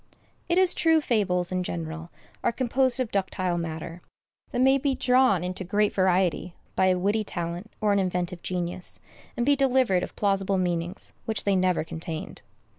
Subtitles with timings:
[0.49, 2.09] It is true, fables, in general,
[2.43, 4.01] are composed of ductile matter,
[4.49, 8.99] that may be drawn into great variety by a witty talent or an inventive genius,
[9.37, 12.41] and be delivered of plausible meanings which they never contained.